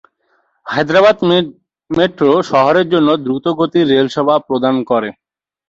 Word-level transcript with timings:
Hyderabad 0.65 1.17
metro 1.89 2.31
শহরের 2.51 2.87
জন্য 2.93 3.09
দ্রুতগতির 3.25 3.85
রেল 3.85 4.07
পরিষেবা 4.07 4.35
প্রদান 4.47 4.75
করে। 4.89 5.09